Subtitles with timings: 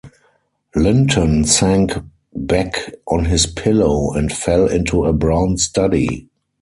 [0.75, 1.91] Linton sank
[2.33, 6.27] back on his pillow and fell into a brown study.